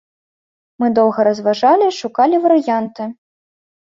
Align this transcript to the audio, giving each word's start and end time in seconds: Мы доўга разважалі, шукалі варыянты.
Мы 0.83 0.87
доўга 0.99 1.25
разважалі, 1.27 1.87
шукалі 1.99 2.37
варыянты. 2.45 3.03